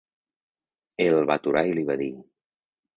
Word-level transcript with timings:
...el 1.07 1.21
va 1.31 1.37
aturar 1.43 1.65
i 1.73 1.77
li 1.79 1.87
va 1.93 2.01
dir: 2.05 2.13